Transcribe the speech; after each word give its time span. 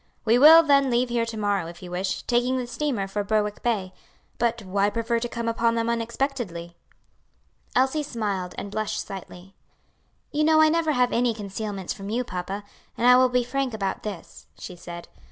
We 0.25 0.39
Will, 0.39 0.63
then, 0.63 0.89
leave 0.89 1.09
here 1.09 1.27
to 1.27 1.37
morrow, 1.37 1.67
if 1.67 1.83
you 1.83 1.91
wish, 1.91 2.23
taking 2.23 2.57
the 2.57 2.65
steamer 2.65 3.07
for 3.07 3.23
Berwick 3.23 3.61
Bay. 3.61 3.93
But 4.39 4.63
why 4.63 4.89
prefer 4.89 5.19
to 5.19 5.29
come 5.29 5.47
upon 5.47 5.75
them 5.75 5.91
unexpectedly?" 5.91 6.75
Elsie 7.75 8.01
smiled, 8.01 8.55
and 8.57 8.71
blushed 8.71 8.99
slightly. 9.05 9.53
"You 10.31 10.43
know 10.43 10.59
I 10.59 10.69
never 10.69 10.93
have 10.93 11.13
any 11.13 11.35
concealments 11.35 11.93
from 11.93 12.09
you, 12.09 12.23
papa, 12.23 12.63
and 12.97 13.05
I 13.05 13.15
will 13.15 13.29
be 13.29 13.43
frank 13.43 13.75
about 13.75 14.01
this," 14.01 14.47
she 14.57 14.75
said. 14.75 15.07